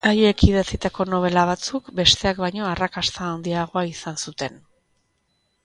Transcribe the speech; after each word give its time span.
Haiek 0.09 0.43
idatzitako 0.45 1.05
nobela 1.09 1.43
batzuk 1.49 1.91
besteak 1.99 2.41
baino 2.45 2.65
arrakasta 2.71 3.29
handiagoa 3.29 3.87
izan 3.93 4.21
zuten. 4.27 4.61